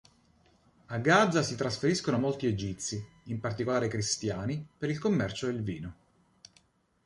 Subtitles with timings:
[0.87, 5.95] A Gaza si trasferiscono molti Egizi, in particolare cristiani, per il commercio del vino.